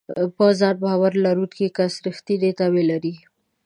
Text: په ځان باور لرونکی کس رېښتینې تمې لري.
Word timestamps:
په 0.35 0.45
ځان 0.59 0.75
باور 0.83 1.13
لرونکی 1.25 1.67
کس 1.77 1.93
رېښتینې 2.05 2.51
تمې 2.59 2.83
لري. 2.91 3.13